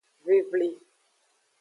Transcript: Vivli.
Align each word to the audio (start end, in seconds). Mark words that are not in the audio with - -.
Vivli. 0.25 0.69